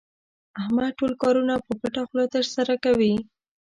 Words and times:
احمد 0.61 0.89
ټول 0.99 1.13
کارونه 1.21 1.53
په 1.65 1.71
پټه 1.79 2.01
خوله 2.07 2.25
ترسره 2.35 2.75
کوي. 2.83 3.13